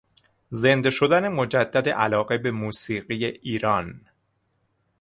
زنده 0.49 0.89
شدن 0.89 1.27
مجدد 1.27 1.89
علاقه 1.89 2.37
به 2.37 2.51
موسیقی 2.51 3.25
ایران 3.25 4.01